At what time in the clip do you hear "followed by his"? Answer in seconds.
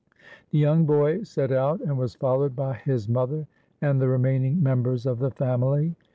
2.15-3.07